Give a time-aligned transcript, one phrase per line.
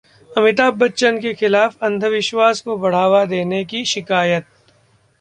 [0.31, 4.45] अमिताभ बच्चन के खिलाफ अंधविश्वास को बढ़ावा देने की शिकायत